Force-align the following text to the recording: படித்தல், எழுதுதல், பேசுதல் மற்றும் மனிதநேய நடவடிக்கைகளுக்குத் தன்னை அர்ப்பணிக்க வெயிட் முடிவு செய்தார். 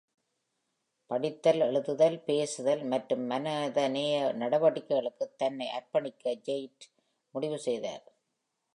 படித்தல், 1.07 1.59
எழுதுதல், 1.59 2.23
பேசுதல் 2.23 2.83
மற்றும் 2.83 3.21
மனிதநேய 3.21 4.33
நடவடிக்கைகளுக்குத் 4.33 5.37
தன்னை 5.37 5.67
அர்ப்பணிக்க 5.67 6.41
வெயிட் 6.45 6.87
முடிவு 7.31 7.59
செய்தார். 7.59 8.03